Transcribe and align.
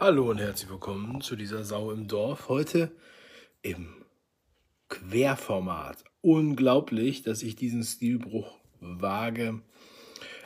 Hallo 0.00 0.30
und 0.30 0.38
herzlich 0.38 0.70
willkommen 0.70 1.22
zu 1.22 1.34
dieser 1.34 1.64
Sau 1.64 1.90
im 1.90 2.06
Dorf. 2.06 2.48
Heute 2.48 2.92
im 3.62 4.04
Querformat. 4.88 6.04
Unglaublich, 6.20 7.22
dass 7.24 7.42
ich 7.42 7.56
diesen 7.56 7.82
Stilbruch 7.82 8.60
wage. 8.78 9.60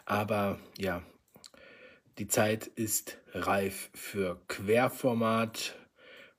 Aber 0.06 0.58
ja, 0.78 1.02
die 2.16 2.28
Zeit 2.28 2.66
ist 2.66 3.18
reif 3.34 3.90
für 3.92 4.40
Querformat 4.48 5.76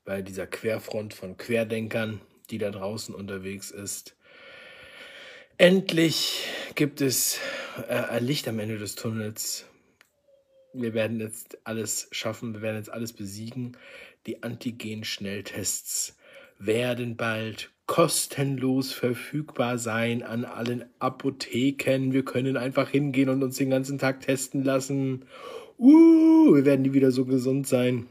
bei 0.06 0.24
dieser 0.24 0.48
Querfront 0.48 1.14
von 1.14 1.38
Querdenkern, 1.38 2.20
die 2.50 2.58
da 2.58 2.72
draußen 2.72 3.14
unterwegs 3.14 3.70
ist. 3.70 4.16
Endlich 5.60 6.48
gibt 6.74 7.00
es 7.00 7.38
äh, 7.88 7.94
ein 7.94 8.26
Licht 8.26 8.48
am 8.48 8.58
Ende 8.58 8.80
des 8.80 8.96
Tunnels 8.96 9.68
wir 10.74 10.94
werden 10.94 11.20
jetzt 11.20 11.58
alles 11.66 12.08
schaffen, 12.12 12.54
wir 12.54 12.62
werden 12.62 12.78
jetzt 12.78 12.92
alles 12.92 13.14
besiegen. 13.14 13.78
Die 14.26 14.44
Antigen-Schnelltests 14.44 16.18
werden 16.58 17.16
bald 17.16 17.72
kostenlos 17.86 18.94
verfügbar 18.94 19.78
sein 19.78 20.24
an 20.24 20.46
allen 20.46 20.86
Apotheken. 21.00 22.14
Wir 22.14 22.24
können 22.24 22.58
einfach 22.58 22.90
hingehen 22.90 23.30
und 23.30 23.44
uns 23.44 23.58
den 23.58 23.70
ganzen 23.70 23.98
Tag 23.98 24.22
testen 24.22 24.64
lassen. 24.64 25.26
Uh, 25.78 26.56
wir 26.56 26.66
werden 26.66 26.84
nie 26.84 26.94
wieder 26.94 27.12
so 27.12 27.26
gesund 27.26 27.68
sein. 27.68 28.08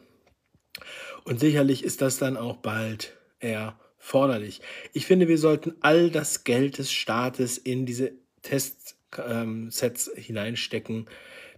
Und 1.25 1.41
sicherlich 1.41 1.85
ist 1.85 2.03
das 2.03 2.19
dann 2.19 2.37
auch 2.37 2.57
bald 2.57 3.17
erforderlich. 3.39 4.61
Ich 4.93 5.07
finde, 5.07 5.29
wir 5.29 5.39
sollten 5.39 5.75
all 5.81 6.11
das 6.11 6.45
Geld 6.45 6.79
des 6.79 6.93
Staates 6.93 7.59
in 7.59 7.87
diese 7.87 8.13
Testsets 8.43 8.97
ähm, 9.19 9.71
hineinstecken, 10.17 11.07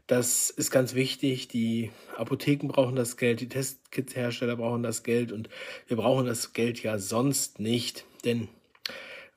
das 0.06 0.50
ist 0.50 0.70
ganz 0.70 0.94
wichtig. 0.94 1.48
Die 1.48 1.90
Apotheken 2.16 2.68
brauchen 2.68 2.96
das 2.96 3.16
Geld, 3.16 3.40
die 3.40 3.48
Testkits-Hersteller 3.48 4.56
brauchen 4.56 4.82
das 4.82 5.02
Geld 5.02 5.32
und 5.32 5.48
wir 5.86 5.96
brauchen 5.96 6.26
das 6.26 6.52
Geld 6.52 6.82
ja 6.82 6.98
sonst 6.98 7.60
nicht. 7.60 8.04
Denn 8.24 8.48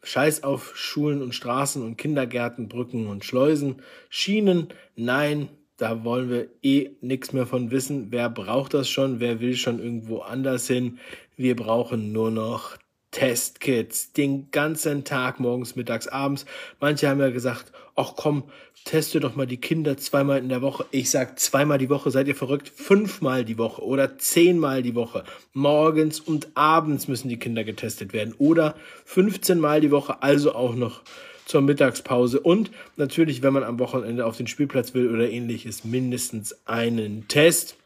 Scheiß 0.04 0.44
auf 0.44 0.76
Schulen 0.78 1.22
und 1.22 1.34
Straßen 1.34 1.82
und 1.82 1.98
Kindergärten, 1.98 2.68
Brücken 2.68 3.08
und 3.08 3.26
Schleusen, 3.26 3.82
Schienen, 4.10 4.70
nein, 4.96 5.50
da 5.78 6.04
wollen 6.04 6.30
wir 6.30 6.48
eh 6.64 6.92
nichts 7.02 7.34
mehr 7.34 7.46
von 7.46 7.72
wissen. 7.72 8.08
Wer 8.10 8.30
braucht 8.30 8.74
das 8.74 8.90
schon? 8.90 9.20
Wer 9.20 9.40
will 9.40 9.56
schon 9.56 9.80
irgendwo 9.80 10.20
anders 10.20 10.68
hin? 10.68 11.00
Wir 11.36 11.56
brauchen 11.56 12.12
nur 12.12 12.32
noch 12.32 12.78
Testkits 13.12 14.14
den 14.14 14.52
ganzen 14.52 15.04
Tag, 15.04 15.40
morgens, 15.40 15.76
mittags, 15.76 16.08
abends. 16.08 16.46
Manche 16.80 17.08
haben 17.08 17.20
ja 17.20 17.30
gesagt, 17.30 17.72
ach 17.96 18.14
komm, 18.16 18.44
teste 18.88 19.20
doch 19.20 19.36
mal 19.36 19.48
die 19.48 19.60
Kinder 19.60 19.98
zweimal 19.98 20.40
in 20.40 20.50
der 20.50 20.62
Woche. 20.62 20.86
Ich 20.92 21.10
sag 21.10 21.40
zweimal 21.40 21.78
die 21.78 21.90
Woche, 21.90 22.10
seid 22.12 22.28
ihr 22.28 22.36
verrückt? 22.36 22.70
Fünfmal 22.70 23.44
die 23.44 23.58
Woche 23.58 23.84
oder 23.84 24.18
zehnmal 24.18 24.82
die 24.82 24.96
Woche. 24.96 25.24
Morgens 25.54 26.20
und 26.20 26.50
abends 26.56 27.08
müssen 27.08 27.30
die 27.30 27.40
Kinder 27.40 27.64
getestet 27.64 28.14
werden 28.14 28.34
oder 28.38 28.76
15 29.06 29.60
Mal 29.60 29.82
die 29.82 29.92
Woche, 29.92 30.22
also 30.22 30.54
auch 30.54 30.76
noch 30.76 31.02
zur 31.46 31.62
Mittagspause 31.62 32.40
und 32.42 32.72
natürlich, 32.98 33.42
wenn 33.42 33.54
man 33.54 33.64
am 33.64 33.80
Wochenende 33.80 34.26
auf 34.26 34.38
den 34.38 34.48
Spielplatz 34.48 34.94
will 34.94 35.14
oder 35.14 35.30
ähnliches, 35.30 35.86
mindestens 35.86 36.58
einen 36.66 37.28
Test. 37.28 37.78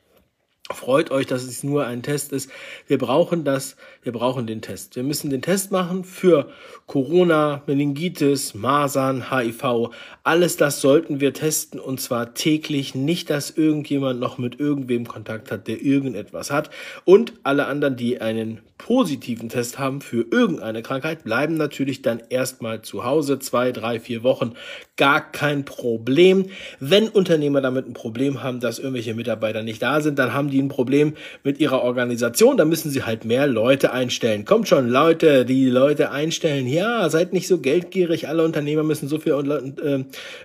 Freut 0.73 1.11
euch, 1.11 1.27
dass 1.27 1.44
es 1.44 1.64
nur 1.64 1.86
ein 1.86 2.03
Test 2.03 2.31
ist. 2.31 2.50
Wir 2.88 2.97
brauchen 2.97 3.44
das, 3.44 3.75
wir 4.03 4.11
brauchen 4.11 4.47
den 4.47 4.61
Test. 4.61 4.95
Wir 4.95 5.03
müssen 5.03 5.30
den 5.30 5.41
Test 5.41 5.72
machen 5.72 6.03
für 6.03 6.50
Corona, 6.88 7.64
Meningitis, 7.67 8.53
Masern, 8.53 9.31
HIV. 9.31 9.92
Alles 10.23 10.58
das 10.58 10.81
sollten 10.81 11.19
wir 11.19 11.33
testen 11.33 11.80
und 11.80 12.02
zwar 12.02 12.33
täglich. 12.33 12.95
Nicht, 12.95 13.30
dass 13.30 13.52
irgendjemand 13.52 14.19
noch 14.19 14.38
mit 14.38 14.59
irgendwem 14.59 15.08
Kontakt 15.08 15.52
hat, 15.52 15.67
der 15.67 15.81
irgendetwas 15.81 16.52
hat. 16.52 16.69
Und 17.05 17.33
alle 17.44 17.67
anderen, 17.67 17.95
die 17.95 18.22
einen 18.22 18.61
positiven 18.77 19.49
Test 19.49 19.77
haben 19.77 20.02
für 20.02 20.25
irgendeine 20.31 20.81
Krankheit, 20.81 21.23
bleiben 21.23 21.55
natürlich 21.55 22.02
dann 22.02 22.21
erstmal 22.30 22.82
zu 22.82 23.05
Hause. 23.05 23.38
Zwei, 23.38 23.71
drei, 23.71 23.99
vier 23.99 24.23
Wochen. 24.23 24.53
Gar 24.98 25.32
kein 25.32 25.65
Problem. 25.65 26.48
Wenn 26.80 27.08
Unternehmer 27.08 27.61
damit 27.61 27.88
ein 27.88 27.93
Problem 27.93 28.42
haben, 28.42 28.59
dass 28.59 28.80
irgendwelche 28.80 29.14
Mitarbeiter 29.14 29.61
nicht 29.61 29.82
da 29.82 30.02
sind, 30.02 30.17
dann 30.17 30.33
haben 30.33 30.49
die 30.49 30.58
ein 30.61 30.70
Problem 30.70 31.14
mit 31.44 31.60
ihrer 31.60 31.82
Organisation, 31.82 32.58
da 32.58 32.66
müssen 32.66 32.89
sie 32.92 33.04
halt 33.04 33.26
mehr 33.26 33.48
Leute 33.48 33.92
einstellen. 33.92 34.45
Kommt 34.45 34.67
schon, 34.67 34.89
Leute, 34.89 35.45
die 35.45 35.70
Leute 35.70 36.11
einstellen. 36.11 36.67
Ja, 36.67 37.10
seid 37.10 37.33
nicht 37.33 37.48
so 37.48 37.60
geldgierig. 37.60 38.27
Alle 38.27 38.44
Unternehmer 38.44 38.83
müssen 38.83 39.08
so 39.08 39.20
viel 39.20 39.33
äh, 39.33 40.04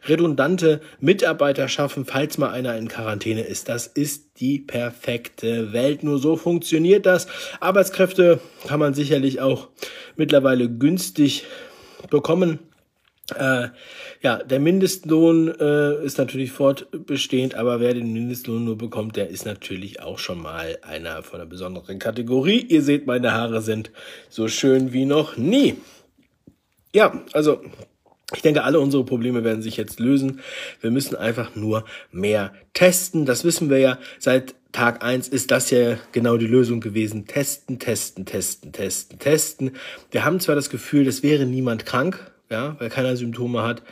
redundante 0.08 0.80
Mitarbeiter 1.00 1.68
schaffen, 1.68 2.04
falls 2.04 2.38
mal 2.38 2.50
einer 2.50 2.76
in 2.76 2.88
Quarantäne 2.88 3.42
ist. 3.42 3.68
Das 3.68 3.86
ist 3.86 4.40
die 4.40 4.58
perfekte 4.58 5.72
Welt. 5.72 6.02
Nur 6.02 6.18
so 6.18 6.36
funktioniert 6.36 7.06
das. 7.06 7.26
Arbeitskräfte 7.60 8.40
kann 8.66 8.80
man 8.80 8.94
sicherlich 8.94 9.40
auch 9.40 9.68
mittlerweile 10.16 10.68
günstig 10.68 11.44
bekommen. 12.10 12.58
Äh, 13.34 13.68
ja, 14.22 14.36
der 14.42 14.60
Mindestlohn 14.60 15.48
äh, 15.48 16.04
ist 16.04 16.18
natürlich 16.18 16.52
fortbestehend, 16.52 17.56
aber 17.56 17.80
wer 17.80 17.92
den 17.92 18.12
Mindestlohn 18.12 18.64
nur 18.64 18.78
bekommt, 18.78 19.16
der 19.16 19.30
ist 19.30 19.44
natürlich 19.44 20.00
auch 20.00 20.18
schon 20.18 20.40
mal 20.40 20.78
einer 20.82 21.22
von 21.22 21.40
einer 21.40 21.48
besonderen 21.48 21.98
Kategorie. 21.98 22.60
Ihr 22.60 22.82
seht, 22.82 23.06
meine 23.06 23.32
Haare 23.32 23.62
sind 23.62 23.90
so 24.28 24.46
schön 24.46 24.92
wie 24.92 25.06
noch 25.06 25.36
nie. 25.36 25.76
Ja, 26.94 27.20
also 27.32 27.62
ich 28.34 28.42
denke, 28.42 28.64
alle 28.64 28.80
unsere 28.80 29.04
Probleme 29.04 29.44
werden 29.44 29.62
sich 29.62 29.76
jetzt 29.76 30.00
lösen. 30.00 30.40
Wir 30.80 30.90
müssen 30.90 31.16
einfach 31.16 31.54
nur 31.54 31.84
mehr 32.10 32.52
testen. 32.74 33.24
Das 33.24 33.44
wissen 33.44 33.70
wir 33.70 33.78
ja 33.78 33.98
seit 34.18 34.54
Tag 34.72 35.02
eins 35.02 35.26
ist 35.26 35.52
das 35.52 35.70
ja 35.70 35.96
genau 36.12 36.36
die 36.36 36.46
Lösung 36.46 36.80
gewesen. 36.80 37.26
Testen, 37.26 37.78
testen, 37.78 38.26
testen, 38.26 38.72
testen, 38.72 39.18
testen. 39.18 39.70
Wir 40.10 40.24
haben 40.24 40.38
zwar 40.38 40.54
das 40.54 40.68
Gefühl, 40.68 41.06
es 41.06 41.22
wäre 41.22 41.46
niemand 41.46 41.86
krank, 41.86 42.30
ja, 42.50 42.76
weil 42.78 42.90
keiner 42.90 43.16
Symptome 43.16 43.62
hat. 43.62 43.82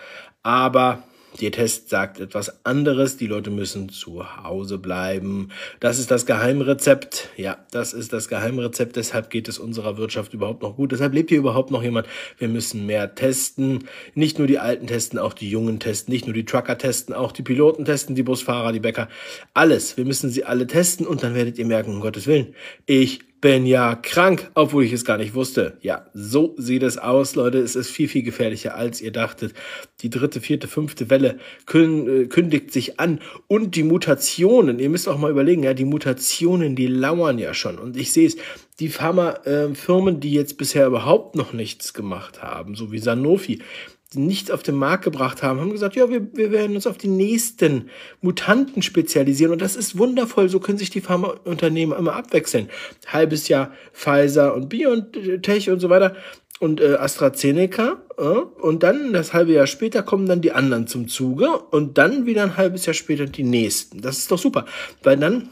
Aber 0.43 1.03
der 1.41 1.51
Test 1.51 1.89
sagt 1.89 2.21
etwas 2.21 2.65
anderes. 2.65 3.17
Die 3.17 3.27
Leute 3.27 3.51
müssen 3.51 3.89
zu 3.89 4.45
Hause 4.45 4.79
bleiben. 4.79 5.49
Das 5.81 5.99
ist 5.99 6.11
das 6.11 6.27
Geheimrezept. 6.27 7.31
Ja, 7.37 7.59
das 7.73 7.93
ist 7.93 8.13
das 8.13 8.29
Geheimrezept. 8.29 8.95
Deshalb 8.95 9.31
geht 9.31 9.49
es 9.49 9.59
unserer 9.59 9.97
Wirtschaft 9.97 10.33
überhaupt 10.33 10.63
noch 10.63 10.77
gut. 10.77 10.93
Deshalb 10.93 11.13
lebt 11.13 11.31
hier 11.31 11.39
überhaupt 11.39 11.73
noch 11.73 11.83
jemand. 11.83 12.07
Wir 12.39 12.49
müssen 12.49 12.87
mehr 12.87 13.17
testen. 13.17 13.89
Nicht 14.15 14.39
nur 14.39 14.47
die 14.47 14.61
Alten 14.61 14.87
testen, 14.87 15.19
auch 15.19 15.35
die 15.35 15.51
Jungen 15.51 15.81
testen. 15.81 16.13
Nicht 16.13 16.27
nur 16.27 16.35
die 16.35 16.45
Trucker 16.45 16.79
testen, 16.79 17.15
auch 17.15 17.33
die 17.33 17.43
Piloten 17.43 17.85
testen, 17.85 18.15
die 18.15 18.23
Busfahrer, 18.23 18.71
die 18.71 18.81
Bäcker. 18.81 19.09
Alles. 19.55 19.97
Wir 19.97 20.05
müssen 20.05 20.31
sie 20.31 20.45
alle 20.45 20.69
testen 20.69 21.05
und 21.05 21.25
dann 21.25 21.35
werdet 21.35 21.59
ihr 21.59 21.67
merken, 21.67 21.95
um 21.95 22.01
Gottes 22.01 22.29
Willen, 22.29 22.55
ich 22.87 23.21
bin 23.45 23.67
ja 23.67 23.95
krank, 23.95 24.51
obwohl 24.55 24.85
ich 24.85 24.95
es 24.95 25.05
gar 25.05 25.19
nicht 25.19 25.35
wusste. 25.35 25.77
Ja, 25.83 26.07
so 26.15 26.55
sieht 26.57 26.83
es 26.83 26.97
aus, 26.97 27.35
Leute. 27.35 27.59
Es 27.59 27.77
ist 27.77 27.91
viel, 27.91 28.09
viel 28.09 28.23
gefährlicher, 28.23 28.75
als 28.75 29.03
ihr 29.03 29.13
dachtet. 29.13 29.53
Die 30.01 30.09
dritte, 30.09 30.41
vierte, 30.41 30.67
fünfte 30.67 31.11
Welle 31.11 31.37
äh, 31.75 32.25
kündigt 32.25 32.73
sich 32.73 32.99
an. 32.99 33.21
Und 33.47 33.77
die 33.77 33.83
Mutationen, 33.83 34.79
ihr 34.79 34.89
müsst 34.89 35.11
auch 35.11 35.19
mal 35.19 35.31
überlegen, 35.31 35.63
ja, 35.63 35.75
die 35.75 35.85
Mutationen, 35.85 36.75
die 36.75 36.87
lauern 36.87 37.39
ja 37.39 37.53
schon. 37.53 37.79
Und 37.79 37.99
ich 37.99 38.15
sehe 38.15 38.29
es, 38.29 38.39
die 38.81 38.89
Pharmafirmen, 38.89 40.21
die 40.21 40.33
jetzt 40.33 40.57
bisher 40.57 40.87
überhaupt 40.87 41.37
noch 41.37 41.53
nichts 41.53 41.93
gemacht 41.93 42.43
haben, 42.43 42.75
so 42.75 42.93
wie 42.93 42.99
Sanofi, 42.99 43.61
nichts 44.17 44.51
auf 44.51 44.63
den 44.63 44.77
Markt 44.77 45.05
gebracht 45.05 45.43
haben, 45.43 45.61
haben 45.61 45.71
gesagt, 45.71 45.97
ja, 45.97 46.09
wir, 46.09 46.27
wir 46.35 46.51
werden 46.53 46.77
uns 46.77 46.87
auf 46.87 46.99
die 46.99 47.09
nächsten 47.09 47.91
Mutanten 48.21 48.83
spezialisieren. 48.83 49.53
Und 49.53 49.63
das 49.63 49.77
ist 49.77 49.99
wundervoll. 49.99 50.49
So 50.49 50.61
können 50.61 50.79
sich 50.79 50.91
die 50.91 51.01
Pharmaunternehmen 51.01 51.99
immer 51.99 52.15
abwechseln. 52.15 52.69
Halbes 53.07 53.49
Jahr 53.49 53.73
Pfizer 53.93 54.55
und 54.55 54.69
BioNTech 54.69 55.71
und 55.71 55.81
so 55.81 55.91
weiter 55.91 56.17
und 56.61 56.81
äh, 56.81 56.95
AstraZeneca. 56.95 58.03
Äh, 58.17 58.23
und 58.23 58.83
dann 58.83 59.13
das 59.13 59.33
halbe 59.33 59.53
Jahr 59.53 59.67
später 59.67 60.03
kommen 60.03 60.27
dann 60.27 60.41
die 60.41 60.53
anderen 60.53 60.87
zum 60.87 61.09
Zuge 61.09 61.59
und 61.59 61.99
dann 61.99 62.27
wieder 62.27 62.43
ein 62.43 62.57
halbes 62.57 62.87
Jahr 62.87 62.95
später 62.95 63.27
die 63.27 63.45
nächsten. 63.45 64.01
Das 64.01 64.19
ist 64.19 64.31
doch 64.31 64.39
super, 64.39 64.65
weil 65.03 65.17
dann 65.17 65.51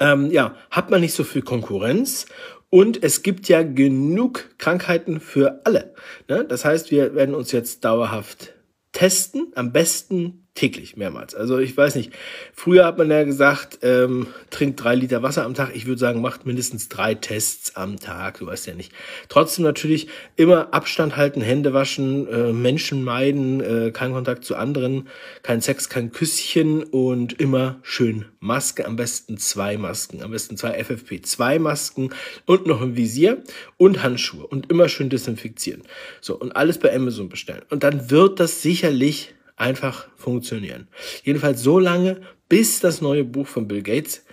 ähm, 0.00 0.30
ja, 0.30 0.54
hat 0.70 0.90
man 0.90 1.00
nicht 1.00 1.14
so 1.14 1.24
viel 1.24 1.42
Konkurrenz 1.42 2.26
und 2.72 3.04
es 3.04 3.22
gibt 3.22 3.48
ja 3.48 3.62
genug 3.62 4.48
Krankheiten 4.56 5.20
für 5.20 5.60
alle. 5.64 5.92
Ne? 6.26 6.46
Das 6.46 6.64
heißt, 6.64 6.90
wir 6.90 7.14
werden 7.14 7.34
uns 7.34 7.52
jetzt 7.52 7.84
dauerhaft 7.84 8.54
testen, 8.92 9.52
am 9.54 9.72
besten 9.72 10.41
täglich, 10.54 10.96
mehrmals. 10.96 11.34
Also 11.34 11.58
ich 11.58 11.74
weiß 11.74 11.94
nicht, 11.94 12.12
früher 12.52 12.84
hat 12.84 12.98
man 12.98 13.10
ja 13.10 13.24
gesagt, 13.24 13.78
ähm, 13.82 14.26
trinkt 14.50 14.82
drei 14.82 14.94
Liter 14.94 15.22
Wasser 15.22 15.44
am 15.44 15.54
Tag. 15.54 15.74
Ich 15.74 15.86
würde 15.86 15.98
sagen, 15.98 16.20
macht 16.20 16.44
mindestens 16.44 16.90
drei 16.90 17.14
Tests 17.14 17.74
am 17.74 17.98
Tag, 17.98 18.38
du 18.38 18.46
weißt 18.46 18.66
ja 18.66 18.74
nicht. 18.74 18.92
Trotzdem 19.30 19.64
natürlich 19.64 20.08
immer 20.36 20.74
Abstand 20.74 21.16
halten, 21.16 21.40
Hände 21.40 21.72
waschen, 21.72 22.28
äh, 22.28 22.52
Menschen 22.52 23.02
meiden, 23.02 23.60
äh, 23.60 23.90
kein 23.92 24.12
Kontakt 24.12 24.44
zu 24.44 24.54
anderen, 24.54 25.08
kein 25.42 25.62
Sex, 25.62 25.88
kein 25.88 26.12
Küsschen 26.12 26.82
und 26.82 27.40
immer 27.40 27.78
schön 27.82 28.26
Maske, 28.38 28.84
am 28.84 28.96
besten 28.96 29.38
zwei 29.38 29.78
Masken, 29.78 30.22
am 30.22 30.32
besten 30.32 30.58
zwei 30.58 30.78
FFP2 30.78 31.60
Masken 31.60 32.10
und 32.44 32.66
noch 32.66 32.82
ein 32.82 32.94
Visier 32.94 33.42
und 33.78 34.02
Handschuhe 34.02 34.46
und 34.46 34.70
immer 34.70 34.90
schön 34.90 35.08
desinfizieren. 35.08 35.82
So, 36.20 36.38
und 36.38 36.54
alles 36.56 36.78
bei 36.78 36.94
Amazon 36.94 37.30
bestellen. 37.30 37.62
Und 37.70 37.84
dann 37.84 38.10
wird 38.10 38.38
das 38.38 38.60
sicherlich 38.60 39.34
einfach 39.62 40.08
funktionieren. 40.16 40.88
Jedenfalls 41.22 41.62
so 41.62 41.78
lange, 41.78 42.20
bis 42.48 42.80
das 42.80 43.00
neue 43.00 43.24
Buch 43.24 43.46
von 43.46 43.68
Bill 43.68 43.82
Gates 43.82 44.24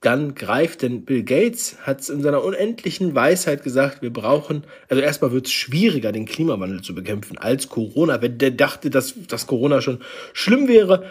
dann 0.00 0.34
greift, 0.34 0.82
denn 0.82 1.04
Bill 1.04 1.22
Gates 1.22 1.76
hat 1.82 2.00
es 2.00 2.10
in 2.10 2.22
seiner 2.22 2.42
unendlichen 2.42 3.14
Weisheit 3.14 3.62
gesagt, 3.62 4.02
wir 4.02 4.12
brauchen, 4.12 4.64
also 4.88 5.00
erstmal 5.00 5.30
wird 5.30 5.46
es 5.46 5.52
schwieriger, 5.52 6.10
den 6.10 6.26
Klimawandel 6.26 6.82
zu 6.82 6.92
bekämpfen 6.92 7.38
als 7.38 7.68
Corona. 7.68 8.20
Wenn 8.20 8.36
der 8.38 8.50
dachte, 8.50 8.90
dass, 8.90 9.14
dass 9.28 9.46
Corona 9.46 9.80
schon 9.80 10.00
schlimm 10.32 10.66
wäre, 10.66 11.10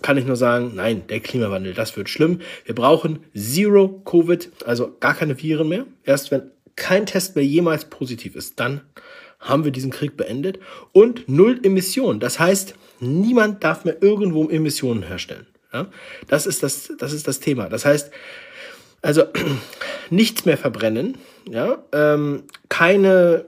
kann 0.00 0.16
ich 0.16 0.24
nur 0.24 0.36
sagen, 0.36 0.72
nein, 0.74 1.02
der 1.08 1.20
Klimawandel, 1.20 1.74
das 1.74 1.96
wird 1.98 2.08
schlimm. 2.08 2.40
Wir 2.64 2.74
brauchen 2.74 3.20
Zero 3.36 3.88
Covid, 4.04 4.50
also 4.64 4.96
gar 4.98 5.14
keine 5.14 5.40
Viren 5.40 5.68
mehr. 5.68 5.84
Erst 6.02 6.30
wenn 6.30 6.50
kein 6.76 7.04
Test 7.04 7.36
mehr 7.36 7.44
jemals 7.44 7.84
positiv 7.84 8.34
ist, 8.36 8.58
dann 8.58 8.80
haben 9.44 9.64
wir 9.64 9.70
diesen 9.70 9.90
Krieg 9.90 10.16
beendet. 10.16 10.58
Und 10.92 11.28
null 11.28 11.60
Emissionen. 11.62 12.18
Das 12.18 12.40
heißt, 12.40 12.74
niemand 13.00 13.62
darf 13.62 13.84
mehr 13.84 14.02
irgendwo 14.02 14.48
Emissionen 14.48 15.02
herstellen. 15.02 15.46
Ja? 15.72 15.86
Das, 16.26 16.46
ist 16.46 16.62
das, 16.62 16.92
das 16.98 17.12
ist 17.12 17.28
das 17.28 17.40
Thema. 17.40 17.68
Das 17.68 17.84
heißt, 17.84 18.10
also 19.02 19.24
nichts 20.10 20.44
mehr 20.46 20.56
verbrennen, 20.56 21.18
ja? 21.48 21.84
Ähm, 21.92 22.44
keine 22.70 23.44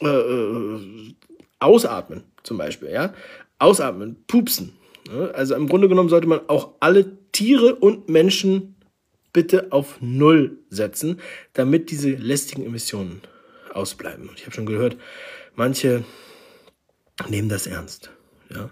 äh, 0.00 0.06
äh, 0.06 1.14
Ausatmen 1.58 2.24
zum 2.42 2.56
Beispiel, 2.56 2.90
ja? 2.90 3.12
Ausatmen, 3.58 4.24
pupsen. 4.26 4.72
Ja? 5.08 5.26
Also 5.32 5.54
im 5.54 5.68
Grunde 5.68 5.88
genommen 5.88 6.08
sollte 6.08 6.26
man 6.26 6.40
auch 6.48 6.74
alle 6.80 7.18
Tiere 7.32 7.74
und 7.74 8.08
Menschen 8.08 8.76
bitte 9.32 9.68
auf 9.70 9.98
Null 10.00 10.58
setzen, 10.70 11.20
damit 11.52 11.90
diese 11.90 12.10
lästigen 12.10 12.64
Emissionen 12.64 13.22
ausbleiben. 13.74 14.28
Und 14.28 14.38
ich 14.38 14.44
habe 14.44 14.54
schon 14.54 14.66
gehört, 14.66 14.96
manche 15.54 16.04
nehmen 17.28 17.48
das 17.48 17.66
ernst. 17.66 18.10
Ja? 18.50 18.70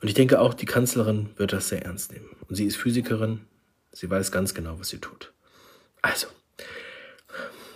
Und 0.00 0.08
ich 0.08 0.14
denke 0.14 0.40
auch, 0.40 0.54
die 0.54 0.66
Kanzlerin 0.66 1.30
wird 1.36 1.52
das 1.52 1.68
sehr 1.68 1.84
ernst 1.84 2.12
nehmen. 2.12 2.28
Und 2.48 2.56
sie 2.56 2.66
ist 2.66 2.76
Physikerin, 2.76 3.40
sie 3.92 4.10
weiß 4.10 4.32
ganz 4.32 4.54
genau, 4.54 4.78
was 4.78 4.88
sie 4.88 4.98
tut. 4.98 5.32
Also, 6.02 6.26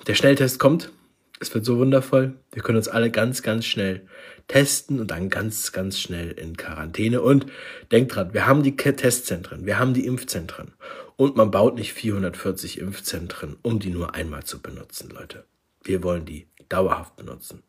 der 0.07 0.15
Schnelltest 0.15 0.59
kommt. 0.59 0.91
Es 1.39 1.53
wird 1.55 1.65
so 1.65 1.79
wundervoll. 1.79 2.35
Wir 2.53 2.63
können 2.63 2.79
uns 2.79 2.89
alle 2.89 3.11
ganz, 3.11 3.43
ganz 3.43 3.67
schnell 3.67 4.07
testen 4.49 5.01
und 5.01 5.11
dann 5.11 5.29
ganz, 5.29 5.73
ganz 5.73 5.99
schnell 5.99 6.31
in 6.31 6.57
Quarantäne. 6.57 7.21
Und 7.21 7.47
denkt 7.93 8.15
dran, 8.15 8.33
wir 8.33 8.47
haben 8.47 8.63
die 8.63 8.77
Testzentren, 8.77 9.67
wir 9.67 9.79
haben 9.79 9.93
die 9.93 10.07
Impfzentren. 10.07 10.73
Und 11.17 11.37
man 11.37 11.51
baut 11.51 11.77
nicht 11.77 11.93
440 11.93 12.79
Impfzentren, 12.79 13.57
um 13.63 13.79
die 13.79 13.91
nur 13.91 14.15
einmal 14.15 14.45
zu 14.45 14.61
benutzen, 14.61 15.11
Leute. 15.11 15.45
Wir 15.83 16.03
wollen 16.03 16.25
die 16.25 16.49
dauerhaft 16.69 17.17
benutzen. 17.17 17.63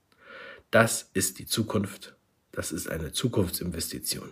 Das 0.71 1.09
ist 1.13 1.39
die 1.39 1.45
Zukunft. 1.45 2.15
Das 2.51 2.71
ist 2.71 2.89
eine 2.89 3.11
Zukunftsinvestition. 3.11 4.31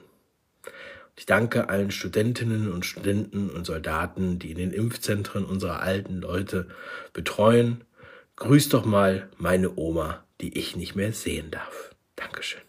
Ich 1.18 1.26
danke 1.26 1.70
allen 1.70 1.92
Studentinnen 1.92 2.72
und 2.72 2.86
Studenten 2.86 3.50
und 3.50 3.66
Soldaten, 3.66 4.38
die 4.38 4.52
in 4.52 4.58
den 4.58 4.72
Impfzentren 4.72 5.46
unserer 5.46 5.80
alten 5.82 6.16
Leute 6.16 6.68
betreuen. 7.14 7.86
Grüß 8.36 8.70
doch 8.70 8.86
mal 8.86 9.30
meine 9.38 9.78
Oma, 9.78 10.26
die 10.42 10.58
ich 10.58 10.76
nicht 10.76 10.96
mehr 10.96 11.14
sehen 11.14 11.52
darf. 11.52 11.96
Dankeschön. 12.18 12.65